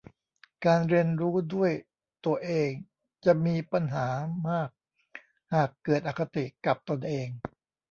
[0.65, 1.71] การเรียนรู้ด้วย
[2.25, 2.71] ตัวเอง
[3.25, 4.07] จะมีปัญหา
[4.49, 4.69] มาก
[5.53, 7.27] หากเกิดอคติกับตนเอง